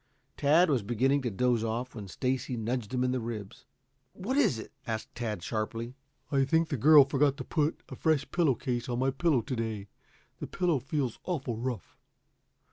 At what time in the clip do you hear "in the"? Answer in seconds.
3.03-3.19